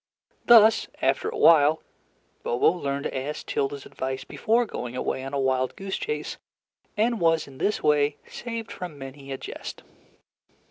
[0.47, 1.83] Thus, after a while,
[2.41, 6.37] Bobo learned to ask Tilda's advice before going away on a wild goose chase,
[6.97, 9.83] and was in this way saved from many a jest.